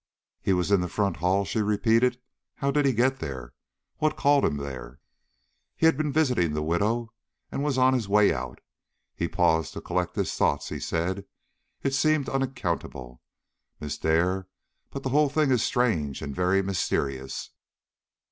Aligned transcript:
"He 0.41 0.51
was 0.51 0.71
in 0.71 0.81
the 0.81 0.87
front 0.87 1.17
hall," 1.17 1.45
she 1.45 1.61
repeated. 1.61 2.19
"How 2.55 2.71
did 2.71 2.87
he 2.87 2.91
get 2.93 3.19
there? 3.19 3.53
What 3.97 4.17
called 4.17 4.43
him 4.43 4.57
there?" 4.57 4.99
"He 5.75 5.85
had 5.85 5.95
been 5.95 6.11
visiting 6.11 6.53
the 6.53 6.63
widow, 6.63 7.13
and 7.51 7.63
was 7.63 7.77
on 7.77 7.93
his 7.93 8.09
way 8.09 8.33
out. 8.33 8.57
He 9.13 9.27
paused 9.27 9.73
to 9.73 9.79
collect 9.81 10.15
his 10.15 10.33
thoughts, 10.33 10.69
he 10.69 10.79
said. 10.79 11.25
It 11.83 11.93
seems 11.93 12.27
unaccountable, 12.27 13.21
Miss 13.79 13.95
Dare; 13.99 14.47
but 14.89 15.03
the 15.03 15.09
whole 15.09 15.29
thing 15.29 15.51
is 15.51 15.61
strange 15.61 16.23
and 16.23 16.33
very 16.35 16.63
mysterious." 16.63 17.51